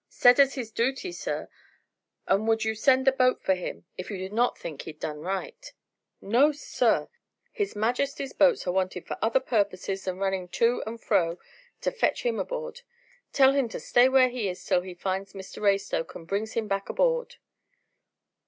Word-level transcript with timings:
"Said 0.09 0.39
as 0.39 0.55
his 0.55 0.71
dooty, 0.71 1.11
sir, 1.13 1.47
and 2.25 2.47
would 2.47 2.65
you 2.65 2.73
send 2.73 3.05
the 3.05 3.11
boat 3.11 3.39
for 3.43 3.53
him 3.53 3.85
if 3.99 4.09
you 4.09 4.17
did 4.17 4.33
not 4.33 4.57
think 4.57 4.81
he'd 4.81 4.99
done 4.99 5.19
right." 5.19 5.73
"No, 6.19 6.51
sir! 6.51 7.07
His 7.51 7.75
Majesty's 7.75 8.33
boats 8.33 8.65
are 8.65 8.71
wanted 8.71 9.05
for 9.05 9.15
other 9.21 9.39
purposes 9.39 10.05
than 10.05 10.17
running 10.17 10.47
to 10.57 10.81
and 10.87 10.99
fro 10.99 11.37
to 11.81 11.91
fetch 11.91 12.23
him 12.23 12.39
aboard. 12.39 12.81
Let 13.37 13.53
him 13.53 13.69
stay 13.69 14.09
where 14.09 14.29
he 14.29 14.49
is 14.49 14.65
till 14.65 14.81
he 14.81 14.95
finds 14.95 15.33
Mr 15.33 15.61
Raystoke 15.61 16.15
and 16.15 16.27
brings 16.27 16.53
him 16.53 16.67
back 16.67 16.89
aboard." 16.89 17.35